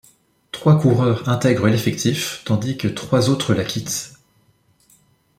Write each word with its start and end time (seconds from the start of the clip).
Trois 0.51 0.79
coureurs 0.81 1.29
intègrent 1.29 1.67
l'effectif, 1.67 2.41
tandis 2.43 2.75
que 2.75 2.87
trois 2.87 3.29
autres 3.29 3.53
la 3.53 3.63
quittent. 3.63 4.13